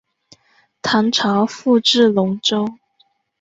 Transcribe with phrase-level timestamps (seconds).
[0.81, 2.67] 唐朝复置龙州。